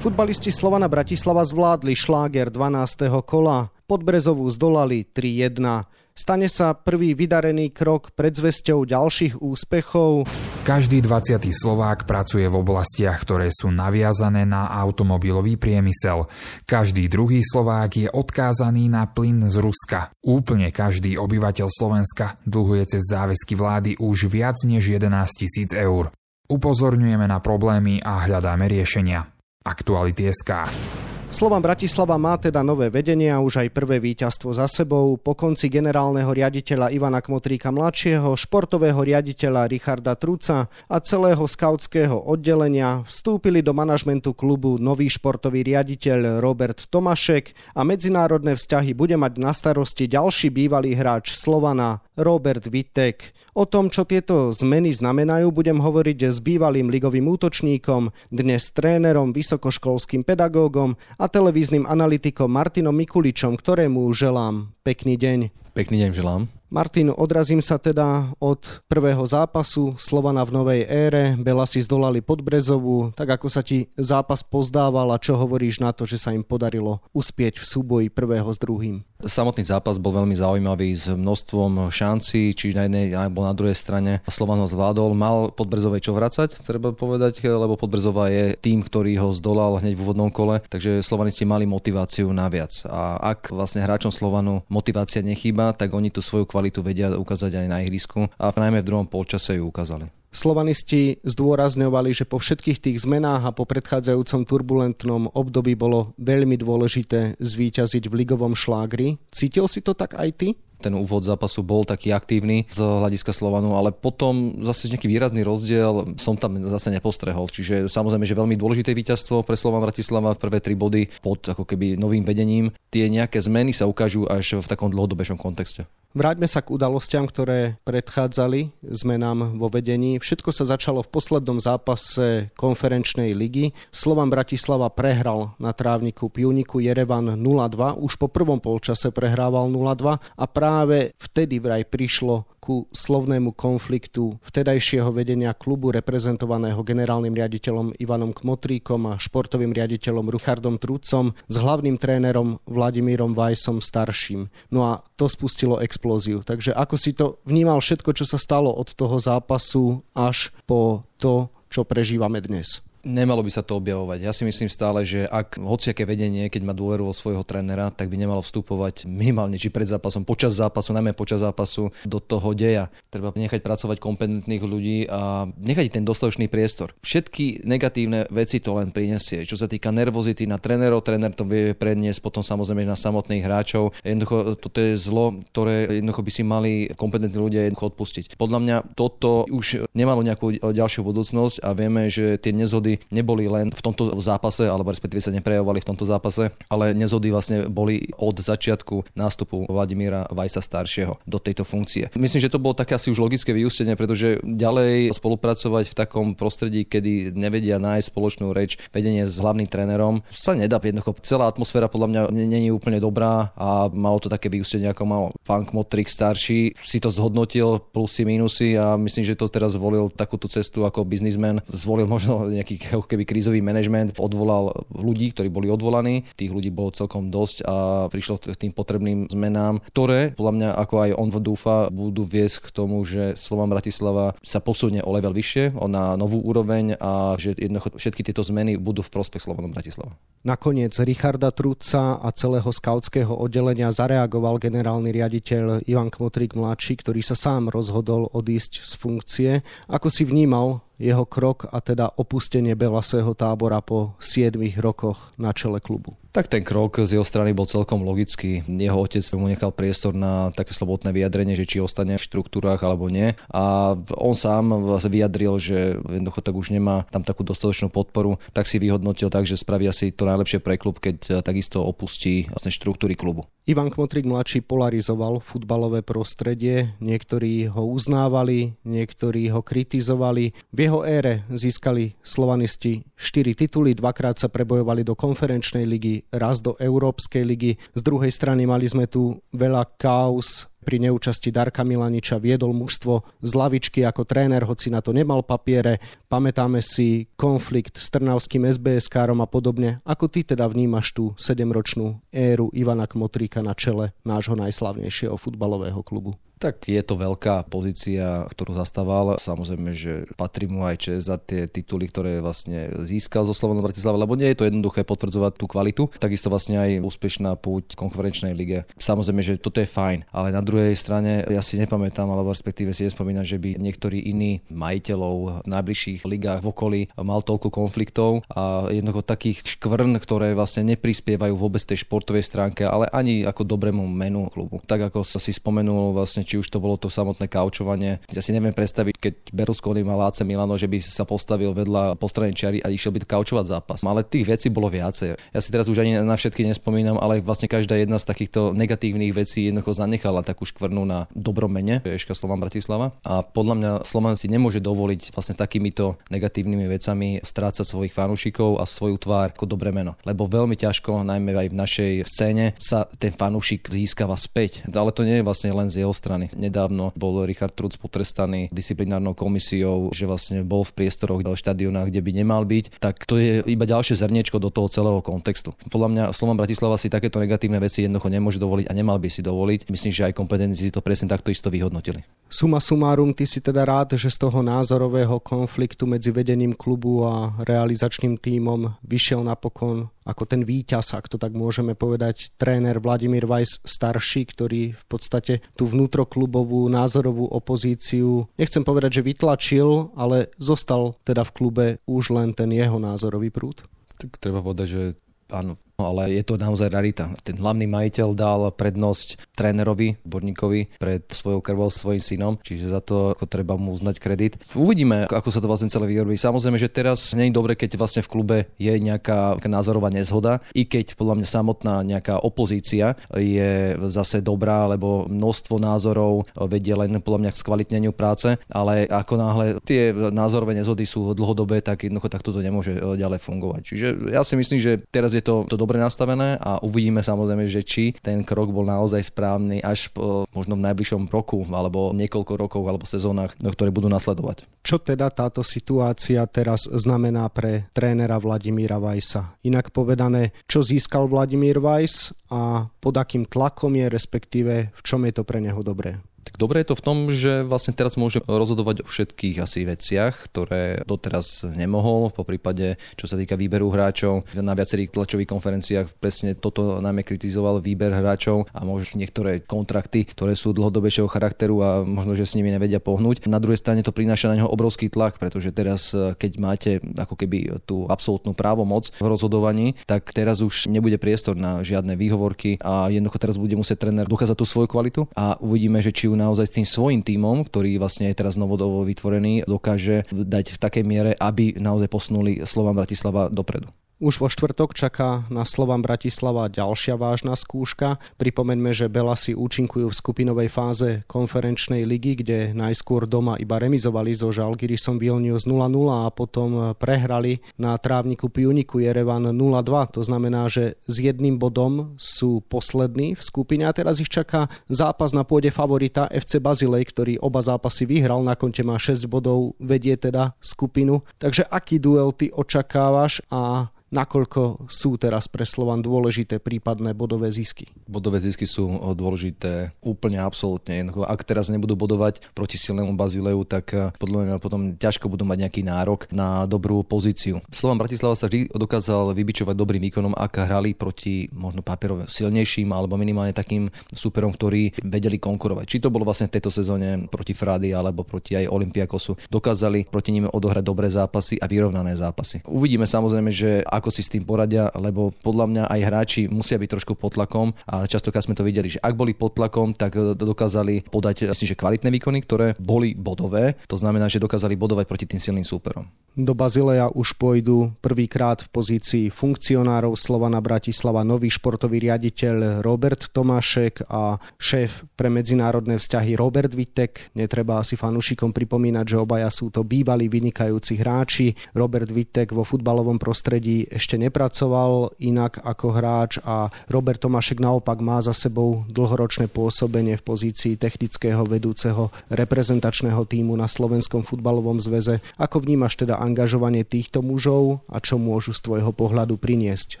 Futbalisti 0.02 0.50
Slovana 0.50 0.90
Bratislava 0.90 1.46
zvládli 1.46 1.94
šláger 1.94 2.50
12. 2.50 3.06
kola. 3.22 3.70
Podbrezovú 3.86 4.50
zdolali 4.50 5.06
3-1. 5.06 5.62
Stane 6.10 6.50
sa 6.50 6.74
prvý 6.74 7.14
vydarený 7.14 7.70
krok 7.70 8.10
pred 8.10 8.34
zvesťou 8.34 8.82
ďalších 8.82 9.38
úspechov. 9.38 10.26
Každý 10.66 11.06
20. 11.06 11.46
Slovák 11.54 12.02
pracuje 12.10 12.50
v 12.50 12.58
oblastiach, 12.58 13.22
ktoré 13.22 13.54
sú 13.54 13.70
naviazané 13.70 14.42
na 14.42 14.74
automobilový 14.74 15.54
priemysel. 15.54 16.26
Každý 16.66 17.06
druhý 17.06 17.38
Slovák 17.46 17.94
je 17.94 18.10
odkázaný 18.10 18.90
na 18.90 19.06
plyn 19.06 19.46
z 19.46 19.54
Ruska. 19.62 20.10
Úplne 20.26 20.74
každý 20.74 21.14
obyvateľ 21.14 21.70
Slovenska 21.70 22.42
dlhuje 22.42 22.90
cez 22.90 23.06
záväzky 23.06 23.54
vlády 23.54 24.02
už 24.02 24.26
viac 24.26 24.58
než 24.66 24.98
11 24.98 25.30
tisíc 25.38 25.70
eur. 25.70 26.10
Upozorňujeme 26.50 27.30
na 27.30 27.38
problémy 27.38 28.02
a 28.02 28.26
hľadáme 28.26 28.66
riešenia. 28.66 29.30
Aktuality 29.64 30.32
SK. 30.32 31.01
Slovan 31.32 31.64
Bratislava 31.64 32.20
má 32.20 32.36
teda 32.36 32.60
nové 32.60 32.92
vedenie 32.92 33.32
a 33.32 33.40
už 33.40 33.64
aj 33.64 33.72
prvé 33.72 33.96
víťazstvo 34.04 34.52
za 34.52 34.68
sebou. 34.68 35.16
Po 35.16 35.32
konci 35.32 35.72
generálneho 35.72 36.28
riaditeľa 36.28 36.92
Ivana 36.92 37.24
Kmotríka 37.24 37.72
mladšieho, 37.72 38.36
športového 38.36 39.00
riaditeľa 39.00 39.64
Richarda 39.64 40.12
Truca 40.12 40.68
a 40.68 40.96
celého 41.00 41.40
skautského 41.40 42.14
oddelenia 42.14 43.00
vstúpili 43.08 43.64
do 43.64 43.72
manažmentu 43.72 44.36
klubu 44.36 44.76
nový 44.76 45.08
športový 45.08 45.64
riaditeľ 45.64 46.44
Robert 46.44 46.92
Tomašek 46.92 47.74
a 47.74 47.82
medzinárodné 47.82 48.52
vzťahy 48.52 48.92
bude 48.92 49.16
mať 49.16 49.32
na 49.40 49.56
starosti 49.56 50.12
ďalší 50.12 50.52
bývalý 50.52 50.92
hráč 50.92 51.32
Slovana 51.32 52.04
Robert 52.12 52.68
Vitek. 52.68 53.32
O 53.56 53.64
tom, 53.64 53.88
čo 53.88 54.04
tieto 54.04 54.52
zmeny 54.52 54.92
znamenajú, 54.92 55.48
budem 55.48 55.80
hovoriť 55.80 56.28
s 56.28 56.44
bývalým 56.44 56.92
ligovým 56.92 57.24
útočníkom, 57.24 58.12
dnes 58.28 58.68
trénerom, 58.76 59.32
vysokoškolským 59.32 60.24
pedagógom 60.24 61.00
a 61.22 61.30
televíznym 61.30 61.86
analytikom 61.86 62.50
Martinom 62.50 62.90
Mikuličom, 62.98 63.54
ktorému 63.54 64.10
želám 64.10 64.74
pekný 64.82 65.14
deň. 65.14 65.54
Pekný 65.70 66.02
deň 66.02 66.10
želám. 66.10 66.50
Martin, 66.72 67.12
odrazím 67.12 67.60
sa 67.60 67.76
teda 67.76 68.32
od 68.40 68.80
prvého 68.88 69.20
zápasu 69.28 69.92
Slovana 70.00 70.40
v 70.40 70.56
novej 70.56 70.80
ére. 70.88 71.36
Bela 71.36 71.68
si 71.68 71.84
zdolali 71.84 72.24
Podbrezovú. 72.24 73.12
Tak 73.12 73.36
ako 73.36 73.52
sa 73.52 73.60
ti 73.60 73.92
zápas 74.00 74.40
pozdával 74.40 75.12
a 75.12 75.20
čo 75.20 75.36
hovoríš 75.36 75.84
na 75.84 75.92
to, 75.92 76.08
že 76.08 76.16
sa 76.16 76.32
im 76.32 76.40
podarilo 76.40 77.04
uspieť 77.12 77.60
v 77.60 77.68
súboji 77.68 78.06
prvého 78.08 78.48
s 78.48 78.56
druhým? 78.56 79.04
Samotný 79.20 79.68
zápas 79.68 80.00
bol 80.00 80.16
veľmi 80.16 80.32
zaujímavý 80.32 80.96
s 80.96 81.12
množstvom 81.12 81.92
šancí, 81.92 82.56
či 82.56 82.72
na 82.72 82.88
jednej 82.88 83.12
alebo 83.12 83.44
na 83.44 83.52
druhej 83.52 83.76
strane 83.76 84.24
Slovan 84.24 84.64
ho 84.64 84.66
zvládol. 84.66 85.12
Mal 85.12 85.52
Podbrezovej 85.52 86.08
čo 86.08 86.16
vracať, 86.16 86.56
treba 86.64 86.96
povedať, 86.96 87.44
lebo 87.44 87.76
Podbrezová 87.76 88.32
je 88.32 88.56
tým, 88.56 88.80
ktorý 88.80 89.20
ho 89.20 89.28
zdolal 89.36 89.76
hneď 89.84 89.92
v 89.92 90.02
úvodnom 90.08 90.32
kole, 90.32 90.64
takže 90.72 91.04
Slovanisti 91.04 91.44
mali 91.44 91.68
motiváciu 91.68 92.32
naviac. 92.32 92.80
A 92.88 93.20
ak 93.36 93.52
vlastne 93.52 93.84
hráčom 93.84 94.08
Slovanu 94.10 94.64
motivácia 94.72 95.20
nechýba, 95.20 95.76
tak 95.76 95.92
oni 95.92 96.08
tú 96.08 96.24
svoju 96.24 96.48
kvalitu 96.48 96.61
kvalitu 96.62 96.86
vedia 96.86 97.10
ukázať 97.10 97.58
aj 97.58 97.66
na 97.66 97.82
ihrisku 97.82 98.30
a 98.38 98.54
najmä 98.54 98.86
v 98.86 98.86
druhom 98.86 99.10
polčase 99.10 99.58
ju 99.58 99.66
ukázali. 99.66 100.06
Slovanisti 100.30 101.18
zdôrazňovali, 101.26 102.14
že 102.14 102.24
po 102.24 102.38
všetkých 102.38 102.78
tých 102.78 103.02
zmenách 103.02 103.50
a 103.50 103.52
po 103.52 103.66
predchádzajúcom 103.66 104.46
turbulentnom 104.46 105.28
období 105.34 105.74
bolo 105.74 106.14
veľmi 106.16 106.56
dôležité 106.56 107.36
zvíťaziť 107.36 108.08
v 108.08 108.24
ligovom 108.24 108.54
šlágri. 108.54 109.18
Cítil 109.28 109.66
si 109.66 109.82
to 109.82 109.92
tak 109.92 110.14
aj 110.14 110.30
ty? 110.38 110.48
Ten 110.82 110.98
úvod 110.98 111.22
zápasu 111.22 111.62
bol 111.62 111.86
taký 111.86 112.10
aktívny 112.10 112.66
z 112.66 112.82
hľadiska 112.82 113.30
Slovanu, 113.30 113.78
ale 113.78 113.94
potom 113.94 114.58
zase 114.66 114.90
nejaký 114.90 115.06
výrazný 115.06 115.46
rozdiel 115.46 116.18
som 116.18 116.34
tam 116.34 116.58
zase 116.66 116.90
nepostrehol. 116.90 117.46
Čiže 117.46 117.86
samozrejme, 117.86 118.26
že 118.26 118.34
veľmi 118.34 118.58
dôležité 118.58 118.90
víťazstvo 118.90 119.46
pre 119.46 119.54
Slovan 119.54 119.86
Bratislava, 119.86 120.34
prvé 120.34 120.58
tri 120.58 120.74
body 120.74 121.22
pod 121.22 121.46
ako 121.46 121.62
keby 121.62 121.94
novým 121.94 122.26
vedením. 122.26 122.74
Tie 122.90 123.06
nejaké 123.06 123.38
zmeny 123.38 123.70
sa 123.70 123.86
ukážu 123.86 124.26
až 124.26 124.58
v 124.58 124.66
takom 124.66 124.90
dlhodobejšom 124.90 125.38
kontexte. 125.38 125.86
Vráťme 126.12 126.44
sa 126.44 126.60
k 126.60 126.76
udalostiam, 126.76 127.24
ktoré 127.24 127.80
predchádzali 127.88 128.84
zmenám 128.84 129.56
vo 129.56 129.72
vedení. 129.72 130.20
Všetko 130.20 130.52
sa 130.52 130.68
začalo 130.68 131.00
v 131.00 131.08
poslednom 131.08 131.56
zápase 131.56 132.52
konferenčnej 132.52 133.32
ligy. 133.32 133.72
Slovan 133.88 134.28
Bratislava 134.28 134.92
prehral 134.92 135.56
na 135.56 135.72
trávniku 135.72 136.28
Pivniku 136.28 136.84
Jerevan 136.84 137.40
0-2. 137.40 137.96
Už 137.96 138.20
po 138.20 138.28
prvom 138.28 138.60
polčase 138.60 139.08
prehrával 139.08 139.72
0-2 139.72 140.20
a 140.20 140.44
práve 140.44 140.71
vtedy 141.18 141.60
vraj 141.60 141.84
prišlo 141.84 142.48
ku 142.62 142.86
slovnému 142.94 143.58
konfliktu 143.58 144.38
vtedajšieho 144.46 145.10
vedenia 145.10 145.50
klubu 145.50 145.90
reprezentovaného 145.90 146.78
generálnym 146.86 147.34
riaditeľom 147.34 147.98
Ivanom 147.98 148.30
Kmotríkom 148.30 149.10
a 149.10 149.18
športovým 149.18 149.74
riaditeľom 149.74 150.30
Ruchardom 150.30 150.78
Trúcom 150.78 151.34
s 151.34 151.54
hlavným 151.58 151.98
trénerom 151.98 152.62
Vladimírom 152.70 153.34
Vajsom 153.34 153.82
starším. 153.82 154.46
No 154.70 154.86
a 154.86 155.02
to 155.18 155.26
spustilo 155.26 155.82
explóziu. 155.82 156.46
Takže 156.46 156.70
ako 156.70 156.94
si 156.94 157.10
to 157.18 157.42
vnímal 157.42 157.82
všetko, 157.82 158.14
čo 158.14 158.22
sa 158.22 158.38
stalo 158.38 158.70
od 158.70 158.94
toho 158.94 159.18
zápasu 159.18 160.06
až 160.14 160.54
po 160.62 161.02
to, 161.18 161.50
čo 161.66 161.82
prežívame 161.82 162.38
dnes? 162.38 162.84
Nemalo 163.02 163.42
by 163.42 163.50
sa 163.50 163.66
to 163.66 163.82
objavovať. 163.82 164.22
Ja 164.22 164.30
si 164.30 164.46
myslím 164.46 164.70
stále, 164.70 165.02
že 165.02 165.26
ak 165.26 165.58
hociaké 165.58 166.06
vedenie, 166.06 166.46
keď 166.46 166.62
má 166.62 166.70
dôveru 166.70 167.10
vo 167.10 167.14
svojho 167.14 167.42
trénera, 167.42 167.90
tak 167.90 168.06
by 168.06 168.14
nemalo 168.14 168.38
vstupovať 168.46 169.10
minimálne 169.10 169.58
či 169.58 169.74
pred 169.74 169.90
zápasom, 169.90 170.22
počas 170.22 170.54
zápasu, 170.54 170.94
najmä 170.94 171.10
počas 171.10 171.42
zápasu 171.42 171.90
do 172.06 172.18
toho 172.22 172.54
deja. 172.54 172.94
Treba 173.10 173.34
nechať 173.34 173.58
pracovať 173.58 173.98
kompetentných 173.98 174.62
ľudí 174.62 175.10
a 175.10 175.50
nechať 175.50 175.98
ten 175.98 176.06
dostatočný 176.06 176.46
priestor. 176.46 176.94
Všetky 177.02 177.66
negatívne 177.66 178.30
veci 178.30 178.62
to 178.62 178.78
len 178.78 178.94
prinesie. 178.94 179.42
Čo 179.42 179.58
sa 179.58 179.66
týka 179.66 179.90
nervozity 179.90 180.46
na 180.46 180.62
trénerov, 180.62 181.02
tréner 181.02 181.34
to 181.34 181.42
vie 181.42 181.74
predniesť 181.74 182.22
potom 182.22 182.46
samozrejme 182.46 182.86
na 182.86 182.94
samotných 182.94 183.42
hráčov. 183.42 183.98
Jednoducho 184.06 184.54
toto 184.62 184.78
je 184.78 184.94
zlo, 184.94 185.42
ktoré 185.50 185.98
jednoducho 185.98 186.22
by 186.22 186.30
si 186.30 186.42
mali 186.46 186.72
kompetentní 186.94 187.34
ľudia 187.34 187.66
jednoducho 187.66 187.98
odpustiť. 187.98 188.24
Podľa 188.38 188.58
mňa 188.62 188.76
toto 188.94 189.42
už 189.50 189.90
nemalo 189.90 190.22
nejakú 190.22 190.54
ďalšiu 190.62 191.02
budúcnosť 191.02 191.66
a 191.66 191.74
vieme, 191.74 192.06
že 192.06 192.38
tie 192.38 192.54
nezhody 192.54 192.91
nezhody 192.92 193.12
neboli 193.12 193.48
len 193.48 193.70
v 193.72 193.82
tomto 193.82 194.12
zápase, 194.20 194.68
alebo 194.68 194.90
respektíve 194.90 195.22
sa 195.22 195.32
neprejavovali 195.32 195.80
v 195.80 195.88
tomto 195.88 196.04
zápase, 196.04 196.52
ale 196.68 196.92
nezhody 196.92 197.30
vlastne 197.32 197.68
boli 197.68 198.10
od 198.18 198.36
začiatku 198.36 199.16
nástupu 199.16 199.64
Vladimíra 199.68 200.28
Vajsa 200.28 200.60
staršieho 200.60 201.16
do 201.24 201.38
tejto 201.38 201.64
funkcie. 201.64 202.10
Myslím, 202.18 202.40
že 202.42 202.52
to 202.52 202.62
bolo 202.62 202.76
také 202.76 202.96
asi 202.96 203.08
už 203.12 203.22
logické 203.22 203.54
vyústenie, 203.54 203.96
pretože 203.96 204.42
ďalej 204.42 205.14
spolupracovať 205.16 205.84
v 205.92 205.94
takom 205.96 206.26
prostredí, 206.34 206.84
kedy 206.84 207.32
nevedia 207.32 207.78
nájsť 207.78 208.10
spoločnú 208.10 208.50
reč, 208.52 208.76
vedenie 208.90 209.24
s 209.28 209.38
hlavným 209.38 209.68
trénerom, 209.68 210.26
sa 210.32 210.56
nedá 210.56 210.82
jednoducho. 210.82 211.14
Celá 211.22 211.46
atmosféra 211.46 211.86
podľa 211.86 212.08
mňa 212.10 212.22
není 212.34 212.74
úplne 212.74 212.98
dobrá 212.98 213.54
a 213.54 213.86
malo 213.92 214.18
to 214.18 214.26
také 214.26 214.50
vyústenie, 214.50 214.90
ako 214.90 215.02
mal 215.06 215.24
pán 215.46 215.62
Kmotrik 215.62 216.10
starší. 216.10 216.74
Si 216.82 216.98
to 216.98 217.12
zhodnotil 217.12 217.78
plusy, 217.78 218.26
minusy 218.26 218.74
a 218.74 218.98
myslím, 218.98 219.22
že 219.22 219.38
to 219.38 219.46
teraz 219.46 219.78
zvolil 219.78 220.10
takúto 220.10 220.50
cestu 220.50 220.82
ako 220.82 221.06
biznismen. 221.06 221.62
Zvolil 221.70 222.10
možno 222.10 222.50
nejaký 222.50 222.81
ako 222.90 223.06
keby 223.06 223.22
krízový 223.22 223.60
manažment 223.62 224.18
odvolal 224.18 224.74
ľudí, 224.90 225.30
ktorí 225.30 225.52
boli 225.52 225.70
odvolaní. 225.70 226.26
Tých 226.34 226.50
ľudí 226.50 226.74
bolo 226.74 226.90
celkom 226.90 227.30
dosť 227.30 227.62
a 227.68 227.74
prišlo 228.10 228.42
k 228.42 228.58
tým 228.58 228.72
potrebným 228.74 229.30
zmenám, 229.30 229.84
ktoré 229.94 230.34
podľa 230.34 230.52
mňa, 230.58 230.68
ako 230.74 230.94
aj 230.98 231.10
on 231.14 231.28
dúfa, 231.42 231.76
budú 231.92 232.22
viesť 232.22 232.66
k 232.66 232.68
tomu, 232.72 233.02
že 233.02 233.34
Slovan 233.34 233.70
Bratislava 233.70 234.38
sa 234.40 234.62
posunie 234.62 235.04
o 235.04 235.10
level 235.12 235.34
vyššie, 235.36 235.74
na 235.92 236.16
novú 236.16 236.40
úroveň 236.40 236.96
a 236.96 237.36
že 237.36 237.52
jednoducho 237.52 238.00
všetky 238.00 238.24
tieto 238.24 238.40
zmeny 238.40 238.80
budú 238.80 239.04
v 239.04 239.12
prospech 239.12 239.44
Slovanom 239.44 239.74
Bratislava. 239.76 240.16
Nakoniec 240.42 240.96
Richarda 241.02 241.52
Truca 241.52 242.16
a 242.16 242.28
celého 242.32 242.70
skautského 242.70 243.30
oddelenia 243.36 243.92
zareagoval 243.92 244.56
generálny 244.56 245.12
riaditeľ 245.12 245.84
Ivan 245.84 246.08
Kmotrík 246.08 246.56
mladší, 246.56 247.02
ktorý 247.04 247.20
sa 247.20 247.36
sám 247.36 247.68
rozhodol 247.68 248.30
odísť 248.32 248.86
z 248.86 248.92
funkcie. 248.96 249.50
Ako 249.90 250.08
si 250.08 250.24
vnímal 250.24 250.80
jeho 251.02 251.26
krok 251.26 251.66
a 251.74 251.82
teda 251.82 252.14
opustenie 252.14 252.78
Belasého 252.78 253.34
tábora 253.34 253.82
po 253.82 254.14
7 254.22 254.62
rokoch 254.78 255.34
na 255.34 255.50
čele 255.50 255.82
klubu? 255.82 256.21
Tak 256.32 256.48
ten 256.48 256.64
krok 256.64 256.96
z 256.96 257.20
jeho 257.20 257.28
strany 257.28 257.52
bol 257.52 257.68
celkom 257.68 258.08
logický. 258.08 258.64
Jeho 258.64 258.96
otec 258.96 259.20
mu 259.36 259.52
nechal 259.52 259.68
priestor 259.68 260.16
na 260.16 260.48
také 260.56 260.72
slobodné 260.72 261.12
vyjadrenie, 261.12 261.52
že 261.60 261.68
či 261.68 261.76
ostane 261.76 262.16
v 262.16 262.24
štruktúrach 262.24 262.80
alebo 262.80 263.12
nie. 263.12 263.36
A 263.52 263.92
on 264.16 264.32
sám 264.32 264.96
vyjadril, 264.96 265.60
že 265.60 266.00
jednoducho 266.00 266.40
tak 266.40 266.56
už 266.56 266.72
nemá 266.72 267.04
tam 267.12 267.20
takú 267.20 267.44
dostatočnú 267.44 267.92
podporu, 267.92 268.40
tak 268.56 268.64
si 268.64 268.80
vyhodnotil 268.80 269.28
tak, 269.28 269.44
že 269.44 269.60
spraví 269.60 269.84
asi 269.84 270.08
to 270.08 270.24
najlepšie 270.24 270.64
pre 270.64 270.80
klub, 270.80 271.04
keď 271.04 271.44
takisto 271.44 271.84
opustí 271.84 272.48
vlastne 272.48 272.72
štruktúry 272.72 273.12
klubu. 273.12 273.44
Ivan 273.68 273.92
Kmotrik 273.92 274.26
mladší 274.26 274.64
polarizoval 274.64 275.38
futbalové 275.38 276.02
prostredie, 276.02 276.96
niektorí 276.98 277.70
ho 277.70 277.86
uznávali, 277.86 278.74
niektorí 278.82 279.52
ho 279.54 279.62
kritizovali. 279.62 280.50
V 280.74 280.78
jeho 280.80 281.04
ére 281.06 281.46
získali 281.46 282.18
slovanisti 282.24 283.06
4 283.14 283.54
tituly, 283.54 283.94
dvakrát 283.94 284.40
sa 284.40 284.50
prebojovali 284.50 285.06
do 285.06 285.14
konferenčnej 285.14 285.86
ligy, 285.86 286.21
raz 286.30 286.62
do 286.62 286.78
Európskej 286.78 287.42
ligy. 287.42 287.72
Z 287.96 288.02
druhej 288.04 288.30
strany 288.30 288.68
mali 288.68 288.86
sme 288.86 289.10
tu 289.10 289.40
veľa 289.50 289.98
kaos, 289.98 290.70
pri 290.82 290.98
neúčasti 290.98 291.54
Darka 291.54 291.86
Milaniča 291.86 292.42
viedol 292.42 292.74
mužstvo 292.74 293.22
z 293.40 293.50
lavičky 293.54 294.02
ako 294.02 294.26
tréner, 294.26 294.66
hoci 294.66 294.90
na 294.90 294.98
to 294.98 295.14
nemal 295.14 295.46
papiere. 295.46 296.02
Pamätáme 296.26 296.82
si 296.82 297.30
konflikt 297.38 298.02
s 298.02 298.10
trnavským 298.10 298.66
SBS-károm 298.66 299.38
a 299.38 299.46
podobne. 299.46 300.02
Ako 300.02 300.26
ty 300.26 300.42
teda 300.42 300.66
vnímaš 300.66 301.14
tú 301.14 301.32
sedemročnú 301.38 302.18
éru 302.34 302.68
Ivana 302.74 303.06
Kmotríka 303.06 303.62
na 303.62 303.78
čele 303.78 304.10
nášho 304.26 304.58
najslavnejšieho 304.58 305.38
futbalového 305.38 306.02
klubu? 306.02 306.34
Tak 306.62 306.86
je 306.86 307.02
to 307.02 307.18
veľká 307.18 307.66
pozícia, 307.66 308.46
ktorú 308.46 308.78
zastával. 308.78 309.34
Samozrejme, 309.34 309.98
že 309.98 310.30
patrí 310.38 310.70
mu 310.70 310.86
aj 310.86 311.10
čest 311.10 311.26
za 311.26 311.34
tie 311.34 311.66
tituly, 311.66 312.06
ktoré 312.06 312.38
vlastne 312.38 313.02
získal 313.02 313.42
zo 313.42 313.50
Slovenom 313.50 313.82
Bratislava, 313.82 314.22
lebo 314.22 314.38
nie 314.38 314.46
je 314.54 314.62
to 314.62 314.68
jednoduché 314.70 315.02
potvrdzovať 315.02 315.58
tú 315.58 315.66
kvalitu. 315.66 316.02
Takisto 316.22 316.54
vlastne 316.54 316.78
aj 316.78 317.02
úspešná 317.02 317.58
púť 317.58 317.98
konferenčnej 317.98 318.54
lige. 318.54 318.86
Samozrejme, 318.94 319.42
že 319.42 319.58
toto 319.58 319.82
je 319.82 319.90
fajn, 319.90 320.30
ale 320.30 320.54
na 320.54 320.62
druhej 320.72 320.96
strane 320.96 321.44
ja 321.44 321.60
si 321.60 321.76
nepamätám, 321.76 322.24
alebo 322.24 322.48
respektíve 322.48 322.96
si 322.96 323.04
nespomínam, 323.04 323.44
že 323.44 323.60
by 323.60 323.76
niektorí 323.76 324.24
iní 324.32 324.64
majiteľov 324.72 325.34
v 325.36 325.68
najbližších 325.68 326.24
ligách 326.24 326.64
v 326.64 326.70
okolí 326.72 327.00
mal 327.20 327.44
toľko 327.44 327.68
konfliktov 327.68 328.40
a 328.48 328.88
jednoducho 328.88 329.28
takých 329.28 329.76
škvrn, 329.76 330.16
ktoré 330.16 330.56
vlastne 330.56 330.88
neprispievajú 330.96 331.52
vôbec 331.52 331.84
tej 331.84 332.08
športovej 332.08 332.46
stránke, 332.46 332.88
ale 332.88 333.12
ani 333.12 333.44
ako 333.44 333.68
dobrému 333.68 334.08
menu 334.08 334.48
klubu. 334.48 334.80
Tak 334.88 335.12
ako 335.12 335.26
si 335.26 335.52
spomenul 335.52 336.16
vlastne 336.16 336.46
či 336.46 336.56
už 336.56 336.72
to 336.72 336.80
bolo 336.80 336.96
to 336.96 337.12
samotné 337.12 337.50
kaučovanie. 337.50 338.24
Ja 338.32 338.40
si 338.40 338.56
neviem 338.56 338.72
predstaviť, 338.72 339.14
keď 339.18 339.34
Berlusconi 339.52 340.00
mal 340.06 340.22
AC 340.24 340.40
Milano, 340.46 340.78
že 340.80 340.88
by 340.88 340.98
sa 341.02 341.28
postavil 341.28 341.76
vedľa 341.76 342.16
postranej 342.16 342.56
čiary 342.56 342.78
a 342.80 342.88
išiel 342.88 343.12
by 343.12 343.26
kaučovať 343.26 343.66
zápas. 343.68 344.00
Ale 344.06 344.24
tých 344.24 344.48
vecí 344.48 344.72
bolo 344.72 344.88
viacej. 344.88 345.36
Ja 345.52 345.60
si 345.60 345.68
teraz 345.68 345.90
už 345.90 346.00
ani 346.00 346.16
na 346.22 346.36
všetky 346.38 346.64
nespomínam, 346.64 347.18
ale 347.18 347.42
vlastne 347.42 347.66
každá 347.66 347.98
jedna 347.98 348.16
z 348.16 348.28
takýchto 348.30 348.72
negatívnych 348.72 349.34
vecí 349.34 349.68
jednoducho 349.68 349.98
zanechala 349.98 350.46
takú 350.46 350.61
škvrnu 350.64 351.02
na 351.04 351.30
dobrom 351.32 351.70
mene 351.72 352.00
Eška 352.04 352.36
Slovan 352.36 352.62
Bratislava. 352.62 353.16
A 353.26 353.42
podľa 353.42 353.74
mňa 353.78 353.90
Slovan 354.06 354.36
si 354.38 354.46
nemôže 354.50 354.78
dovoliť 354.82 355.34
vlastne 355.34 355.58
takýmito 355.58 356.18
negatívnymi 356.30 356.86
vecami 356.88 357.28
strácať 357.42 357.84
svojich 357.86 358.14
fanúšikov 358.14 358.78
a 358.78 358.84
svoju 358.88 359.16
tvár 359.18 359.54
ako 359.54 359.66
dobré 359.68 359.92
meno. 359.92 360.18
Lebo 360.26 360.48
veľmi 360.48 360.74
ťažko, 360.78 361.26
najmä 361.26 361.54
aj 361.54 361.68
v 361.70 361.78
našej 361.78 362.12
scéne, 362.26 362.74
sa 362.80 363.06
ten 363.18 363.34
fanúšik 363.34 363.88
získava 363.90 364.34
späť. 364.38 364.84
Ale 364.88 365.12
to 365.12 365.26
nie 365.26 365.40
je 365.40 365.46
vlastne 365.46 365.70
len 365.74 365.88
z 365.92 366.04
jeho 366.04 366.14
strany. 366.14 366.48
Nedávno 366.54 367.12
bol 367.14 367.44
Richard 367.44 367.74
Truc 367.76 367.98
potrestaný 368.00 368.72
disciplinárnou 368.72 369.36
komisiou, 369.36 370.10
že 370.10 370.24
vlastne 370.24 370.64
bol 370.64 370.82
v 370.82 370.94
priestoroch 370.96 371.44
do 371.44 371.52
štadiona, 371.52 372.08
kde 372.08 372.20
by 372.24 372.30
nemal 372.32 372.62
byť, 372.64 372.98
tak 372.98 373.24
to 373.28 373.38
je 373.38 373.60
iba 373.66 373.84
ďalšie 373.84 374.18
zrniečko 374.18 374.58
do 374.58 374.70
toho 374.72 374.88
celého 374.88 375.20
kontextu. 375.20 375.74
Podľa 375.90 376.08
mňa 376.08 376.24
Slovan 376.34 376.58
Bratislava 376.58 376.96
si 376.96 377.12
takéto 377.12 377.38
negatívne 377.42 377.78
veci 377.82 378.04
jednoducho 378.06 378.28
nemôže 378.32 378.58
dovoliť 378.62 378.86
a 378.88 378.96
nemal 378.96 379.18
by 379.18 379.28
si 379.28 379.40
dovoliť. 379.44 379.90
Myslím, 379.90 380.12
že 380.12 380.26
aj 380.30 380.38
kompetenci 380.52 380.92
to 380.92 381.00
presne 381.00 381.32
takto 381.32 381.48
isto 381.48 381.72
vyhodnotili. 381.72 382.20
Suma 382.52 382.76
sumárum, 382.76 383.32
ty 383.32 383.48
si 383.48 383.64
teda 383.64 383.88
rád, 383.88 384.20
že 384.20 384.28
z 384.28 384.44
toho 384.44 384.60
názorového 384.60 385.40
konfliktu 385.40 386.04
medzi 386.04 386.28
vedením 386.28 386.76
klubu 386.76 387.24
a 387.24 387.56
realizačným 387.64 388.36
tímom 388.36 389.00
vyšiel 389.00 389.40
napokon 389.40 390.12
ako 390.28 390.44
ten 390.44 390.60
víťaz, 390.60 391.16
ak 391.16 391.32
to 391.32 391.40
tak 391.40 391.56
môžeme 391.56 391.96
povedať, 391.96 392.52
tréner 392.60 393.00
Vladimír 393.00 393.48
Weiss 393.48 393.80
starší, 393.80 394.52
ktorý 394.52 394.92
v 394.92 395.04
podstate 395.08 395.64
tú 395.72 395.88
vnútroklubovú 395.88 396.84
názorovú 396.92 397.48
opozíciu, 397.48 398.44
nechcem 398.60 398.84
povedať, 398.84 399.24
že 399.24 399.26
vytlačil, 399.32 400.12
ale 400.12 400.52
zostal 400.60 401.16
teda 401.24 401.48
v 401.48 401.54
klube 401.56 401.86
už 402.04 402.36
len 402.36 402.52
ten 402.52 402.68
jeho 402.68 403.00
názorový 403.00 403.48
prúd? 403.48 403.88
Tak 404.20 404.36
treba 404.36 404.60
povedať, 404.60 404.86
že 404.92 405.02
áno, 405.48 405.80
ale 405.98 406.36
je 406.36 406.42
to 406.44 406.60
naozaj 406.60 406.88
rarita. 406.88 407.30
Ten 407.42 407.58
hlavný 407.58 407.88
majiteľ 407.88 408.28
dal 408.32 408.60
prednosť 408.72 409.52
trénerovi, 409.56 410.22
borníkovi 410.24 410.98
pred 410.98 411.22
svojou 411.28 411.60
krvou, 411.60 411.92
svojim 411.92 412.22
synom, 412.22 412.54
čiže 412.62 412.92
za 412.92 413.00
to 413.02 413.34
ako 413.36 413.44
treba 413.48 413.76
mu 413.76 413.92
uznať 413.92 414.16
kredit. 414.18 414.58
Uvidíme, 414.72 415.28
ako 415.28 415.48
sa 415.52 415.60
to 415.60 415.68
vlastne 415.68 415.92
celé 415.92 416.08
vyrobí. 416.08 416.38
Samozrejme, 416.38 416.78
že 416.80 416.92
teraz 416.92 417.34
nie 417.36 417.50
je 417.50 417.56
dobre, 417.56 417.76
keď 417.76 417.96
vlastne 417.98 418.22
v 418.24 418.30
klube 418.30 418.58
je 418.78 418.92
nejaká 418.92 419.60
názorová 419.66 420.12
nezhoda, 420.12 420.60
i 420.76 420.84
keď 420.84 421.16
podľa 421.16 421.42
mňa 421.42 421.48
samotná 421.48 421.94
nejaká 422.04 422.40
opozícia 422.40 423.16
je 423.32 423.96
zase 424.12 424.44
dobrá, 424.44 424.84
lebo 424.90 425.28
množstvo 425.28 425.80
názorov 425.80 426.46
vedie 426.68 426.92
len 426.92 427.18
podľa 427.22 427.48
mňa 427.48 427.50
k 427.52 427.60
skvalitneniu 427.62 428.12
práce, 428.12 428.56
ale 428.68 429.08
ako 429.08 429.34
náhle 429.38 429.66
tie 429.84 430.12
názorové 430.12 430.76
nezhody 430.76 431.06
sú 431.08 431.32
dlhodobé, 431.32 431.80
tak 431.80 432.04
jednoducho 432.04 432.28
takto 432.28 432.50
to 432.52 432.60
nemôže 432.60 432.92
ďalej 432.92 433.40
fungovať. 433.40 433.80
Čiže 433.82 434.06
ja 434.32 434.44
si 434.44 434.54
myslím, 434.58 434.78
že 434.78 435.00
teraz 435.08 435.32
je 435.32 435.40
to, 435.40 435.64
to 435.66 435.76
dobré 435.82 435.98
nastavené 435.98 436.54
a 436.62 436.78
uvidíme 436.78 437.26
samozrejme, 437.26 437.66
že 437.66 437.82
či 437.82 438.14
ten 438.22 438.46
krok 438.46 438.70
bol 438.70 438.86
naozaj 438.86 439.34
správny 439.34 439.82
až 439.82 440.14
po, 440.14 440.46
možno 440.54 440.78
v 440.78 440.86
najbližšom 440.86 441.26
roku 441.26 441.66
alebo 441.74 442.14
niekoľko 442.14 442.52
rokov 442.54 442.82
alebo 442.86 443.02
sezónach, 443.02 443.58
ktoré 443.58 443.90
budú 443.90 444.06
nasledovať. 444.06 444.62
Čo 444.86 445.02
teda 445.02 445.26
táto 445.34 445.66
situácia 445.66 446.46
teraz 446.46 446.86
znamená 446.86 447.50
pre 447.50 447.90
trénera 447.90 448.38
Vladimíra 448.38 449.02
Vajsa? 449.02 449.58
Inak 449.66 449.90
povedané, 449.90 450.54
čo 450.70 450.86
získal 450.86 451.26
Vladimír 451.26 451.82
Vajs 451.82 452.30
a 452.54 452.86
pod 453.02 453.14
akým 453.18 453.50
tlakom 453.50 453.94
je, 453.98 454.06
respektíve 454.06 454.94
v 454.94 455.00
čom 455.02 455.26
je 455.26 455.32
to 455.34 455.42
pre 455.42 455.58
neho 455.58 455.82
dobré? 455.82 456.22
Tak 456.42 456.58
dobre 456.58 456.82
je 456.82 456.90
to 456.90 456.98
v 456.98 457.04
tom, 457.04 457.18
že 457.30 457.62
vlastne 457.62 457.94
teraz 457.94 458.18
môže 458.18 458.42
rozhodovať 458.44 459.06
o 459.06 459.10
všetkých 459.10 459.62
asi 459.62 459.86
veciach, 459.86 460.50
ktoré 460.50 461.06
doteraz 461.06 461.62
nemohol, 461.62 462.34
po 462.34 462.42
prípade 462.42 462.98
čo 463.14 463.30
sa 463.30 463.38
týka 463.38 463.54
výberu 463.54 463.88
hráčov. 463.94 464.42
Na 464.58 464.74
viacerých 464.74 465.14
tlačových 465.14 465.46
konferenciách 465.46 466.18
presne 466.18 466.58
toto 466.58 466.98
najmä 466.98 467.22
kritizoval 467.22 467.78
výber 467.78 468.10
hráčov 468.10 468.66
a 468.74 468.82
možno 468.82 469.22
niektoré 469.22 469.62
kontrakty, 469.62 470.26
ktoré 470.26 470.58
sú 470.58 470.74
dlhodobejšieho 470.74 471.30
charakteru 471.30 471.76
a 471.84 471.90
možno, 472.02 472.34
že 472.34 472.48
s 472.48 472.56
nimi 472.58 472.74
nevedia 472.74 472.98
pohnúť. 472.98 473.46
Na 473.46 473.62
druhej 473.62 473.78
strane 473.78 474.02
to 474.02 474.10
prináša 474.10 474.50
na 474.50 474.58
neho 474.58 474.70
obrovský 474.70 475.12
tlak, 475.12 475.38
pretože 475.38 475.70
teraz, 475.70 476.10
keď 476.14 476.52
máte 476.58 476.90
ako 477.14 477.38
keby 477.38 477.84
tú 477.86 478.08
absolútnu 478.08 478.56
právomoc 478.56 479.14
v 479.20 479.26
rozhodovaní, 479.28 479.94
tak 480.08 480.32
teraz 480.34 480.64
už 480.64 480.88
nebude 480.88 481.20
priestor 481.20 481.54
na 481.54 481.84
žiadne 481.84 482.16
výhovorky 482.18 482.80
a 482.82 483.12
jednoducho 483.12 483.38
teraz 483.38 483.56
bude 483.60 483.76
musieť 483.76 484.08
tréner 484.08 484.26
dokázať 484.26 484.56
tú 484.56 484.64
svoju 484.64 484.88
kvalitu 484.88 485.20
a 485.36 485.60
uvidíme, 485.60 486.00
že 486.00 486.10
či 486.10 486.31
ju 486.32 486.36
naozaj 486.40 486.66
s 486.66 486.76
tým 486.80 486.86
svojim 486.88 487.20
tímom, 487.20 487.68
ktorý 487.68 488.00
vlastne 488.00 488.32
je 488.32 488.38
teraz 488.40 488.56
novodovo 488.56 489.04
vytvorený, 489.04 489.68
dokáže 489.68 490.24
dať 490.32 490.74
v 490.74 490.80
takej 490.80 491.04
miere, 491.04 491.30
aby 491.36 491.76
naozaj 491.76 492.08
posunuli 492.08 492.64
Slovan 492.64 492.96
Bratislava 492.96 493.52
dopredu. 493.52 493.92
Už 494.22 494.38
vo 494.38 494.46
štvrtok 494.46 494.94
čaká 494.94 495.50
na 495.50 495.66
Slovan 495.66 495.98
Bratislava 495.98 496.70
ďalšia 496.70 497.18
vážna 497.18 497.58
skúška. 497.58 498.22
Pripomeňme, 498.38 498.94
že 498.94 499.10
Bela 499.10 499.34
si 499.34 499.50
účinkujú 499.50 500.06
v 500.06 500.14
skupinovej 500.14 500.70
fáze 500.70 501.26
konferenčnej 501.26 502.06
ligy, 502.06 502.38
kde 502.38 502.70
najskôr 502.70 503.26
doma 503.26 503.58
iba 503.58 503.82
remizovali 503.82 504.30
so 504.38 504.54
Žalgirisom 504.54 505.18
Vilnius 505.18 505.66
0-0 505.66 505.90
a 506.06 506.30
potom 506.30 506.94
prehrali 506.94 507.66
na 507.74 507.98
trávniku 507.98 508.46
Pioniku 508.46 509.02
Jerevan 509.02 509.50
0-2. 509.50 510.14
To 510.14 510.22
znamená, 510.22 510.70
že 510.70 510.94
s 511.02 511.18
jedným 511.18 511.58
bodom 511.58 512.14
sú 512.14 512.62
poslední 512.70 513.34
v 513.34 513.42
skupine 513.42 513.90
a 513.90 513.96
teraz 513.96 514.22
ich 514.22 514.30
čaká 514.30 514.70
zápas 514.86 515.34
na 515.34 515.42
pôde 515.42 515.74
favorita 515.74 516.30
FC 516.30 516.62
Bazilej, 516.62 517.10
ktorý 517.10 517.42
oba 517.42 517.58
zápasy 517.58 518.06
vyhral, 518.06 518.46
na 518.46 518.54
konte 518.54 518.86
má 518.86 519.02
6 519.02 519.26
bodov, 519.26 519.74
vedie 519.82 520.14
teda 520.14 520.54
skupinu. 520.62 521.26
Takže 521.42 521.66
aký 521.66 521.98
duel 521.98 522.30
ty 522.30 522.54
očakávaš 522.54 523.42
a 523.50 523.90
nakoľko 524.12 524.86
sú 524.92 525.16
teraz 525.16 525.48
pre 525.48 525.64
Slovan 525.64 526.04
dôležité 526.04 526.60
prípadné 526.60 527.16
bodové 527.16 527.48
zisky? 527.48 527.88
Bodové 528.04 528.38
zisky 528.44 528.68
sú 528.68 528.86
dôležité 529.16 529.96
úplne 530.04 530.38
absolútne. 530.38 531.08
Ak 531.24 531.48
teraz 531.48 531.72
nebudú 531.72 531.96
bodovať 531.96 532.44
proti 532.52 532.76
silnému 532.76 533.16
Bazileu, 533.16 533.64
tak 533.64 533.96
eh, 533.96 534.12
podľa 534.20 534.38
mňa 534.44 534.56
potom 534.60 534.94
ťažko 535.00 535.32
budú 535.32 535.48
mať 535.48 535.66
nejaký 535.66 535.82
nárok 535.82 536.28
na 536.28 536.68
dobrú 536.68 537.00
pozíciu. 537.02 537.64
Slovan 537.72 537.98
Bratislava 537.98 538.36
sa 538.36 538.46
vždy 538.52 538.68
dokázal 538.76 539.32
vybičovať 539.32 539.74
dobrým 539.74 540.04
výkonom, 540.12 540.36
ak 540.36 540.68
hrali 540.68 540.92
proti 540.92 541.48
možno 541.50 541.80
papierov 541.80 542.28
silnejším 542.28 542.92
alebo 542.92 543.16
minimálne 543.16 543.56
takým 543.56 543.88
superom, 544.12 544.52
ktorí 544.52 545.00
vedeli 545.00 545.40
konkurovať. 545.40 545.84
Či 545.88 546.02
to 546.04 546.12
bolo 546.12 546.28
vlastne 546.28 546.52
v 546.52 546.60
tejto 546.60 546.68
sezóne 546.68 547.26
proti 547.32 547.56
Frady 547.56 547.96
alebo 547.96 548.26
proti 548.26 548.58
aj 548.58 548.68
Olympiakosu. 548.68 549.38
Dokázali 549.48 550.10
proti 550.10 550.36
nim 550.36 550.50
odohrať 550.50 550.84
dobré 550.84 551.08
zápasy 551.08 551.56
a 551.56 551.66
vyrovnané 551.70 552.18
zápasy. 552.18 552.60
Uvidíme 552.68 553.08
samozrejme, 553.08 553.50
že 553.54 553.80
ako 554.02 554.10
si 554.10 554.26
s 554.26 554.34
tým 554.34 554.42
poradia, 554.42 554.90
lebo 554.98 555.30
podľa 555.30 555.66
mňa 555.70 555.82
aj 555.86 556.00
hráči 556.02 556.42
musia 556.50 556.74
byť 556.74 556.90
trošku 556.98 557.14
pod 557.14 557.38
tlakom 557.38 557.70
a 557.86 558.02
častokrát 558.10 558.42
sme 558.42 558.58
to 558.58 558.66
videli, 558.66 558.90
že 558.90 558.98
ak 558.98 559.14
boli 559.14 559.30
pod 559.30 559.54
tlakom, 559.54 559.94
tak 559.94 560.18
dokázali 560.34 561.06
podať 561.06 561.46
asi, 561.46 561.70
že 561.70 561.78
kvalitné 561.78 562.10
výkony, 562.10 562.42
ktoré 562.42 562.74
boli 562.82 563.14
bodové. 563.14 563.78
To 563.86 563.94
znamená, 563.94 564.26
že 564.26 564.42
dokázali 564.42 564.74
bodovať 564.74 565.06
proti 565.06 565.30
tým 565.30 565.38
silným 565.38 565.62
súperom. 565.62 566.10
Do 566.32 566.56
Bazileja 566.56 567.12
už 567.12 567.36
pôjdu 567.36 567.92
prvýkrát 568.00 568.64
v 568.64 568.72
pozícii 568.72 569.28
funkcionárov 569.28 570.16
Slovana 570.16 570.64
Bratislava 570.64 571.20
nový 571.20 571.52
športový 571.52 572.08
riaditeľ 572.08 572.80
Robert 572.80 573.28
Tomášek 573.36 574.08
a 574.08 574.40
šéf 574.56 575.04
pre 575.12 575.28
medzinárodné 575.28 576.00
vzťahy 576.00 576.32
Robert 576.40 576.72
Vitek. 576.72 577.36
Netreba 577.36 577.84
asi 577.84 578.00
fanúšikom 578.00 578.56
pripomínať, 578.56 579.12
že 579.12 579.20
obaja 579.20 579.52
sú 579.52 579.68
to 579.68 579.84
bývalí 579.84 580.32
vynikajúci 580.32 580.96
hráči. 580.96 581.52
Robert 581.76 582.08
Vitek 582.08 582.56
vo 582.56 582.64
futbalovom 582.64 583.20
prostredí 583.20 583.84
ešte 583.92 584.16
nepracoval 584.16 585.14
inak 585.20 585.60
ako 585.60 585.86
hráč 585.92 586.40
a 586.42 586.72
Robert 586.88 587.20
Tomášek 587.20 587.60
naopak 587.60 588.00
má 588.00 588.18
za 588.24 588.32
sebou 588.34 588.88
dlhoročné 588.88 589.46
pôsobenie 589.52 590.18
v 590.18 590.26
pozícii 590.26 590.74
technického 590.80 591.44
vedúceho 591.44 592.08
reprezentačného 592.32 593.22
týmu 593.28 593.54
na 593.54 593.68
Slovenskom 593.68 594.24
futbalovom 594.24 594.80
zväze. 594.80 595.20
Ako 595.36 595.62
vnímaš 595.62 596.00
teda 596.00 596.18
angažovanie 596.18 596.82
týchto 596.82 597.20
mužov 597.20 597.84
a 597.86 598.00
čo 598.00 598.18
môžu 598.18 598.56
z 598.56 598.64
tvojho 598.64 598.90
pohľadu 598.90 599.36
priniesť 599.36 600.00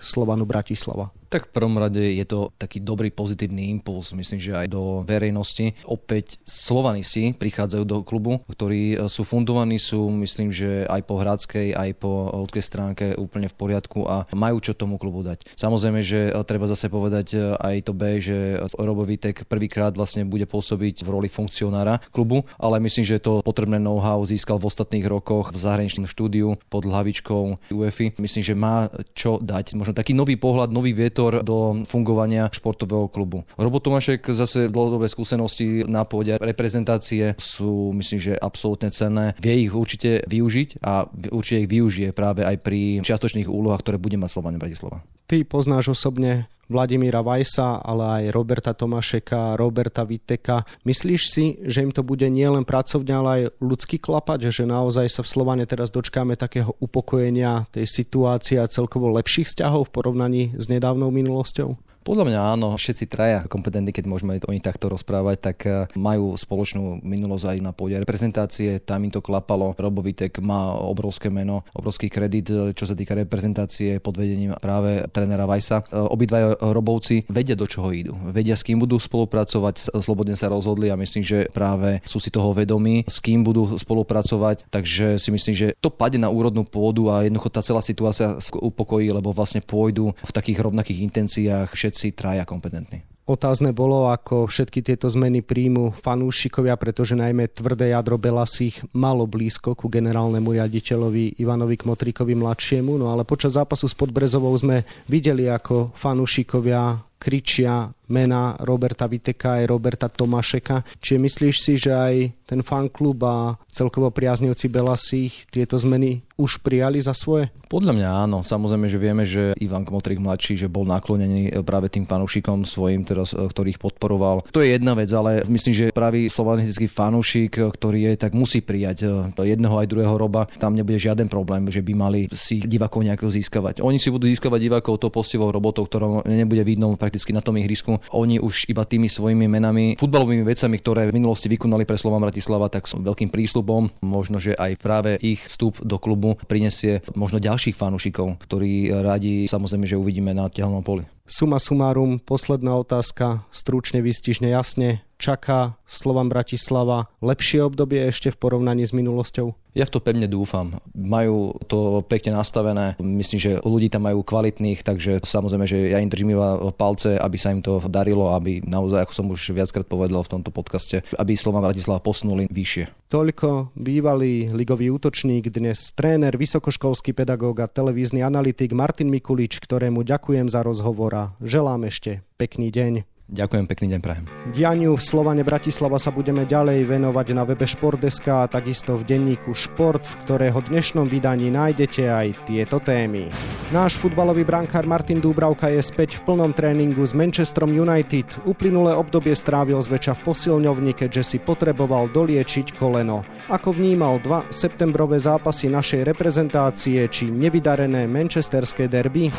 Slovanu 0.00 0.48
Bratislava? 0.48 1.12
Tak 1.32 1.48
v 1.48 1.54
prvom 1.56 1.80
rade 1.80 1.96
je 1.96 2.28
to 2.28 2.52
taký 2.60 2.84
dobrý 2.84 3.08
pozitívny 3.08 3.72
impuls, 3.72 4.12
myslím, 4.12 4.36
že 4.36 4.52
aj 4.52 4.68
do 4.68 5.00
verejnosti. 5.00 5.72
Opäť 5.88 6.36
Slovanisti 6.44 7.32
prichádzajú 7.32 7.84
do 7.88 8.04
klubu, 8.04 8.44
ktorí 8.52 9.00
e, 9.00 9.08
sú 9.08 9.24
fundovaní, 9.24 9.80
sú 9.80 10.12
myslím, 10.12 10.52
že 10.52 10.84
aj 10.84 11.00
po 11.08 11.16
hradskej, 11.16 11.72
aj 11.72 11.90
po 11.96 12.28
ľudskej 12.36 12.60
stránke 12.60 13.04
úplne 13.16 13.48
v 13.48 13.56
poriadku 13.56 14.04
a 14.04 14.28
majú 14.36 14.60
čo 14.60 14.76
tomu 14.76 15.00
klubu 15.00 15.24
dať. 15.24 15.56
Samozrejme, 15.56 16.04
že 16.04 16.28
e, 16.28 16.36
treba 16.44 16.68
zase 16.68 16.92
povedať 16.92 17.32
e, 17.32 17.56
aj 17.56 17.76
to 17.88 17.96
B, 17.96 18.20
že 18.20 18.60
Robo 18.76 19.08
Vitek 19.08 19.48
prvýkrát 19.48 19.96
vlastne 19.96 20.28
bude 20.28 20.44
pôsobiť 20.44 21.00
v 21.00 21.08
roli 21.08 21.32
funkcionára 21.32 22.04
klubu, 22.12 22.44
ale 22.60 22.76
myslím, 22.84 23.08
že 23.08 23.24
to 23.24 23.40
potrebné 23.40 23.80
know-how 23.80 24.20
získal 24.28 24.60
v 24.60 24.68
ostatných 24.68 25.08
rokoch 25.08 25.48
v 25.48 25.64
zahraničnom 25.64 26.04
štúdiu 26.04 26.60
pod 26.68 26.84
hlavičkou 26.84 27.72
UEFI. 27.72 28.20
Myslím, 28.20 28.42
že 28.44 28.52
má 28.52 28.92
čo 29.16 29.40
dať. 29.40 29.80
Možno 29.80 29.96
taký 29.96 30.12
nový 30.12 30.36
pohľad, 30.36 30.68
nový 30.68 30.92
vietor 30.92 31.21
vietor 31.22 31.46
do 31.46 31.86
fungovania 31.86 32.50
športového 32.50 33.06
klubu. 33.06 33.46
Robo 33.54 33.78
Tomášek 33.78 34.26
zase 34.34 34.66
dlhodobé 34.66 35.06
skúsenosti 35.06 35.86
na 35.86 36.02
pôde 36.02 36.34
reprezentácie 36.34 37.38
sú, 37.38 37.94
myslím, 37.94 38.18
že 38.18 38.32
absolútne 38.34 38.90
cenné. 38.90 39.38
Vie 39.38 39.62
ich 39.62 39.72
určite 39.72 40.26
využiť 40.26 40.82
a 40.82 41.06
určite 41.30 41.62
ich 41.62 41.70
využije 41.70 42.10
práve 42.10 42.42
aj 42.42 42.58
pri 42.58 42.98
čiastočných 43.06 43.46
úlohách, 43.46 43.86
ktoré 43.86 43.96
bude 44.02 44.18
mať 44.18 44.30
Slovan 44.34 44.58
Bratislava. 44.58 45.06
Ty 45.30 45.46
poznáš 45.46 45.94
osobne 45.94 46.50
Vladimíra 46.70 47.20
Vajsa, 47.20 47.82
ale 47.82 48.04
aj 48.22 48.24
Roberta 48.32 48.72
Tomášeka, 48.72 49.58
Roberta 49.58 50.06
Viteka. 50.06 50.64
Myslíš 50.86 51.22
si, 51.26 51.44
že 51.66 51.82
im 51.84 51.92
to 51.92 52.06
bude 52.06 52.24
nielen 52.26 52.64
pracovne, 52.64 53.12
ale 53.12 53.28
aj 53.28 53.42
ľudský 53.60 53.98
klapať, 54.00 54.48
že 54.48 54.64
naozaj 54.64 55.06
sa 55.10 55.22
v 55.26 55.32
Slovane 55.32 55.64
teraz 55.68 55.92
dočkáme 55.92 56.38
takého 56.38 56.72
upokojenia 56.80 57.68
tej 57.74 57.84
situácie 57.84 58.56
a 58.62 58.70
celkovo 58.70 59.12
lepších 59.12 59.50
vzťahov 59.52 59.90
v 59.90 59.94
porovnaní 59.94 60.42
s 60.56 60.70
nedávnou 60.70 61.12
minulosťou? 61.12 61.91
Podľa 62.02 62.24
mňa 62.26 62.40
áno, 62.58 62.74
všetci 62.74 63.04
traja 63.06 63.38
kompetentní, 63.46 63.94
keď 63.94 64.10
môžeme 64.10 64.34
o 64.42 64.50
nich 64.50 64.66
takto 64.66 64.90
rozprávať, 64.90 65.36
tak 65.38 65.58
eh, 65.70 65.86
majú 65.94 66.34
spoločnú 66.34 66.98
minulosť 66.98 67.54
aj 67.54 67.58
na 67.62 67.70
pôde 67.70 67.94
reprezentácie, 67.94 68.82
tam 68.82 69.06
im 69.06 69.14
to 69.14 69.22
klapalo. 69.22 69.78
Robovitek 69.78 70.42
má 70.42 70.74
obrovské 70.74 71.30
meno, 71.30 71.62
obrovský 71.70 72.10
kredit, 72.10 72.50
eh, 72.50 72.74
čo 72.74 72.90
sa 72.90 72.98
týka 72.98 73.14
reprezentácie 73.14 74.02
pod 74.02 74.18
vedením 74.18 74.58
práve 74.58 75.06
trénera 75.14 75.46
Vajsa. 75.46 75.86
Eh, 75.86 75.94
obidvaja 75.94 76.58
robovci 76.58 77.30
vedia, 77.30 77.54
do 77.54 77.70
čoho 77.70 77.94
idú, 77.94 78.18
vedia, 78.34 78.58
s 78.58 78.66
kým 78.66 78.82
budú 78.82 78.98
spolupracovať, 78.98 79.94
slobodne 80.02 80.34
sa 80.34 80.50
rozhodli 80.50 80.90
a 80.90 80.98
myslím, 80.98 81.22
že 81.22 81.46
práve 81.54 82.02
sú 82.02 82.18
si 82.18 82.34
toho 82.34 82.50
vedomí, 82.50 83.06
s 83.06 83.22
kým 83.22 83.46
budú 83.46 83.78
spolupracovať, 83.78 84.66
takže 84.74 85.22
si 85.22 85.30
myslím, 85.30 85.54
že 85.54 85.78
to 85.78 85.86
padne 85.86 86.26
na 86.26 86.30
úrodnú 86.34 86.66
pôdu 86.66 87.14
a 87.14 87.22
jednoducho 87.22 87.54
tá 87.54 87.62
celá 87.62 87.78
situácia 87.78 88.34
upokojí, 88.58 89.14
lebo 89.14 89.30
vlastne 89.30 89.62
pôjdu 89.62 90.10
v 90.18 90.32
takých 90.34 90.66
rovnakých 90.66 90.98
intenciách 91.06 91.70
traja 92.16 92.48
kompetentní. 92.48 93.04
Otázne 93.22 93.70
bolo, 93.70 94.10
ako 94.10 94.50
všetky 94.50 94.82
tieto 94.82 95.06
zmeny 95.06 95.46
príjmu 95.46 95.94
fanúšikovia, 96.02 96.74
pretože 96.74 97.14
najmä 97.14 97.54
tvrdé 97.54 97.94
jadro 97.94 98.18
Belasích 98.18 98.82
malo 98.90 99.30
blízko 99.30 99.78
ku 99.78 99.86
generálnemu 99.86 100.58
riaditeľovi 100.58 101.38
Ivanovi 101.38 101.78
Kmotríkovi 101.78 102.34
mladšiemu, 102.34 102.98
no 102.98 103.14
ale 103.14 103.22
počas 103.22 103.54
zápasu 103.54 103.86
s 103.86 103.94
Podbrezovou 103.94 104.50
sme 104.58 104.82
videli, 105.06 105.46
ako 105.46 105.94
fanúšikovia 105.94 106.98
kričia 107.22 107.94
mena 108.10 108.58
Roberta 108.60 109.06
Viteka 109.06 109.62
aj 109.62 109.70
Roberta 109.70 110.08
Tomášeka. 110.10 110.82
Čiže 110.98 111.18
myslíš 111.22 111.56
si, 111.58 111.72
že 111.78 111.92
aj 111.94 112.14
ten 112.48 112.60
fanklub 112.60 113.16
a 113.24 113.56
celkovo 113.72 114.12
priaznivci 114.12 114.68
Belasích 114.68 115.48
tieto 115.48 115.80
zmeny 115.80 116.20
už 116.36 116.60
prijali 116.60 117.00
za 117.00 117.16
svoje? 117.16 117.48
Podľa 117.72 117.92
mňa 117.96 118.08
áno. 118.28 118.44
Samozrejme, 118.44 118.86
že 118.92 118.98
vieme, 119.00 119.24
že 119.24 119.56
Ivan 119.56 119.88
Kmotrik 119.88 120.20
mladší, 120.20 120.60
že 120.60 120.68
bol 120.68 120.84
naklonený 120.84 121.56
práve 121.64 121.88
tým 121.88 122.04
fanúšikom 122.04 122.68
svojim, 122.68 123.08
teraz, 123.08 123.32
ktorých 123.32 123.80
podporoval. 123.80 124.44
To 124.52 124.60
je 124.60 124.76
jedna 124.76 124.92
vec, 124.92 125.08
ale 125.16 125.40
myslím, 125.48 125.72
že 125.72 125.86
pravý 125.96 126.28
slovanistický 126.28 126.92
fanúšik, 126.92 127.56
ktorý 127.56 128.12
je, 128.12 128.28
tak 128.28 128.36
musí 128.36 128.60
prijať 128.60 129.08
jedného 129.32 129.72
aj 129.80 129.88
druhého 129.88 130.16
roba. 130.20 130.44
Tam 130.60 130.76
nebude 130.76 131.00
žiaden 131.00 131.32
problém, 131.32 131.64
že 131.72 131.80
by 131.80 131.92
mali 131.96 132.20
si 132.36 132.60
divákov 132.60 133.08
nejako 133.08 133.32
získavať. 133.32 133.80
Oni 133.80 133.96
si 133.96 134.12
budú 134.12 134.28
získavať 134.28 134.60
divákov 134.60 135.00
to 135.00 135.08
postivou 135.08 135.48
robotou, 135.48 135.88
ktorá 135.88 136.20
nebude 136.28 136.60
vidno 136.66 136.92
prakticky 137.00 137.32
na 137.32 137.40
tom 137.40 137.56
ihrisku 137.56 138.01
oni 138.10 138.42
už 138.42 138.66
iba 138.66 138.82
tými 138.82 139.06
svojimi 139.06 139.46
menami, 139.46 139.94
futbalovými 139.94 140.42
vecami, 140.42 140.76
ktoré 140.82 141.06
v 141.06 141.22
minulosti 141.22 141.46
vykonali 141.46 141.86
pre 141.86 141.94
Slovan 141.94 142.26
Bratislava, 142.26 142.66
tak 142.66 142.90
sú 142.90 142.98
veľkým 142.98 143.30
prísľubom. 143.30 144.02
Možno, 144.02 144.42
že 144.42 144.58
aj 144.58 144.72
práve 144.82 145.14
ich 145.22 145.46
vstup 145.46 145.78
do 145.84 146.02
klubu 146.02 146.34
prinesie 146.50 147.06
možno 147.14 147.38
ďalších 147.38 147.78
fanúšikov, 147.78 148.42
ktorí 148.42 148.90
radi 148.90 149.46
samozrejme, 149.46 149.86
že 149.86 150.00
uvidíme 150.00 150.34
na 150.34 150.50
tehelnom 150.50 150.82
poli. 150.82 151.06
Suma 151.22 151.62
sumárum, 151.62 152.18
posledná 152.18 152.76
otázka, 152.76 153.46
stručne, 153.54 154.02
vystižne, 154.02 154.52
jasne. 154.52 155.06
Čaká 155.22 155.78
Slovan 155.86 156.26
Bratislava 156.26 157.06
lepšie 157.22 157.62
obdobie 157.62 158.10
ešte 158.10 158.34
v 158.34 158.42
porovnaní 158.42 158.82
s 158.82 158.90
minulosťou? 158.90 159.54
Ja 159.70 159.86
v 159.86 159.94
to 159.94 160.02
pevne 160.02 160.26
dúfam. 160.26 160.82
Majú 160.98 161.62
to 161.70 162.02
pekne 162.10 162.34
nastavené. 162.34 162.98
Myslím, 162.98 163.38
že 163.38 163.62
ľudí 163.62 163.86
tam 163.86 164.10
majú 164.10 164.26
kvalitných, 164.26 164.82
takže 164.82 165.22
samozrejme, 165.22 165.64
že 165.70 165.94
ja 165.94 166.02
im 166.02 166.10
držím 166.10 166.34
iba 166.34 166.58
palce, 166.74 167.14
aby 167.22 167.38
sa 167.38 167.54
im 167.54 167.62
to 167.62 167.78
darilo, 167.86 168.34
aby 168.34 168.66
naozaj, 168.66 169.06
ako 169.06 169.12
som 169.14 169.30
už 169.30 169.54
viackrát 169.54 169.86
povedal 169.86 170.26
v 170.26 170.32
tomto 170.34 170.50
podcaste, 170.50 171.06
aby 171.14 171.38
Slovan 171.38 171.62
Bratislava 171.70 172.02
posunuli 172.02 172.50
vyššie. 172.50 173.06
Toľko 173.06 173.78
bývalý 173.78 174.50
ligový 174.50 174.90
útočník, 174.90 175.54
dnes 175.54 175.94
tréner, 175.94 176.34
vysokoškolský 176.34 177.14
pedagóg 177.14 177.62
a 177.62 177.70
televízny 177.70 178.26
analytik 178.26 178.74
Martin 178.74 179.06
Mikulič, 179.06 179.62
ktorému 179.62 180.02
ďakujem 180.02 180.50
za 180.50 180.66
rozhovor 180.66 181.14
a 181.14 181.24
želám 181.38 181.86
ešte 181.86 182.26
pekný 182.34 182.74
deň. 182.74 183.06
Ďakujem, 183.32 183.64
pekný 183.64 183.86
deň 183.96 184.00
prajem. 184.04 184.24
Dianiu 184.52 184.92
v 184.92 185.00
Slovane 185.00 185.40
Bratislava 185.40 185.96
sa 185.96 186.12
budeme 186.12 186.44
ďalej 186.44 186.84
venovať 186.84 187.32
na 187.32 187.48
webe 187.48 187.64
Športdeska 187.64 188.44
a 188.44 188.50
takisto 188.50 189.00
v 189.00 189.08
denníku 189.08 189.56
Šport, 189.56 190.04
v 190.04 190.14
ktorého 190.28 190.60
dnešnom 190.60 191.08
vydaní 191.08 191.48
nájdete 191.48 192.12
aj 192.12 192.44
tieto 192.44 192.76
témy. 192.84 193.32
Náš 193.72 193.96
futbalový 193.96 194.44
brankár 194.44 194.84
Martin 194.84 195.16
Dúbravka 195.16 195.72
je 195.72 195.80
späť 195.80 196.20
v 196.20 196.28
plnom 196.28 196.52
tréningu 196.52 197.00
s 197.00 197.16
Manchesterom 197.16 197.72
United. 197.72 198.28
Uplynulé 198.44 198.92
obdobie 198.92 199.32
strávil 199.32 199.80
zväčša 199.80 200.20
v 200.20 200.28
posilňovni, 200.28 200.92
keďže 200.92 201.24
si 201.24 201.38
potreboval 201.40 202.12
doliečiť 202.12 202.76
koleno. 202.76 203.24
Ako 203.48 203.72
vnímal 203.72 204.20
dva 204.20 204.44
septembrové 204.52 205.16
zápasy 205.16 205.72
našej 205.72 206.04
reprezentácie 206.04 207.00
či 207.08 207.32
nevydarené 207.32 208.04
manchesterské 208.04 208.92
derby? 208.92 209.32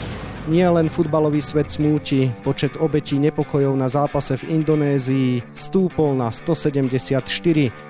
Nie 0.44 0.68
len 0.68 0.92
futbalový 0.92 1.40
svet 1.40 1.72
smúti, 1.72 2.28
počet 2.44 2.76
obetí 2.76 3.16
nepokojov 3.16 3.80
na 3.80 3.88
zápase 3.88 4.36
v 4.36 4.60
Indonézii 4.60 5.40
stúpol 5.56 6.20
na 6.20 6.36
174, 6.36 7.24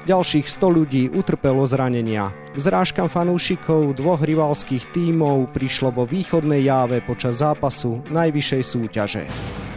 ďalších 0.05 0.45
100 0.45 0.77
ľudí 0.77 1.10
utrpelo 1.10 1.65
zranenia. 1.65 2.29
K 2.53 2.57
zrážkam 2.62 3.10
fanúšikov 3.10 3.98
dvoch 3.98 4.22
rivalských 4.22 4.86
tímov 4.93 5.50
prišlo 5.50 5.98
vo 5.98 6.05
východnej 6.05 6.69
jáve 6.69 7.01
počas 7.01 7.41
zápasu 7.41 8.05
najvyššej 8.13 8.62
súťaže. 8.62 9.25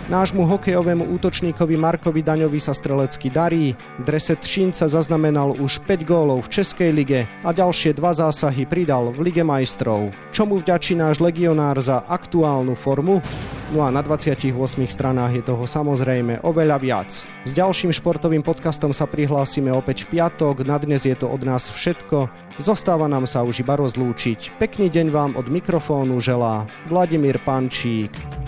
Nášmu 0.07 0.47
hokejovému 0.47 1.19
útočníkovi 1.19 1.75
Markovi 1.75 2.23
Daňovi 2.23 2.63
sa 2.63 2.71
strelecky 2.71 3.27
darí. 3.27 3.75
Drese 3.99 4.39
Třínca 4.39 4.87
zaznamenal 4.87 5.59
už 5.59 5.83
5 5.83 6.07
gólov 6.07 6.47
v 6.47 6.63
Českej 6.63 6.95
lige 6.95 7.21
a 7.43 7.51
ďalšie 7.51 7.91
dva 7.91 8.15
zásahy 8.15 8.71
pridal 8.71 9.11
v 9.11 9.27
Lige 9.27 9.43
majstrov. 9.43 10.15
Čomu 10.31 10.63
vďačí 10.63 10.95
náš 10.95 11.19
legionár 11.19 11.83
za 11.83 12.07
aktuálnu 12.07 12.79
formu? 12.79 13.19
No 13.75 13.83
a 13.83 13.91
na 13.91 13.99
28 13.99 14.55
stranách 14.87 15.43
je 15.43 15.43
toho 15.43 15.67
samozrejme 15.67 16.39
oveľa 16.47 16.79
viac. 16.79 17.11
S 17.43 17.51
ďalším 17.51 17.91
športovým 17.91 18.47
podcastom 18.47 18.95
sa 18.95 19.11
prihlásime 19.11 19.75
opäť 19.75 20.07
v 20.07 20.23
piatok, 20.23 20.63
na 20.63 20.79
dnes 20.79 21.03
je 21.03 21.19
to 21.19 21.27
od 21.27 21.43
nás 21.43 21.67
všetko. 21.75 22.31
Zostáva 22.63 23.11
nám 23.11 23.27
sa 23.27 23.43
už 23.43 23.67
iba 23.67 23.75
rozlúčiť. 23.75 24.55
Pekný 24.63 24.87
deň 24.87 25.07
vám 25.11 25.35
od 25.35 25.51
mikrofónu 25.51 26.23
želá 26.23 26.71
Vladimír 26.87 27.43
Pančík. 27.43 28.46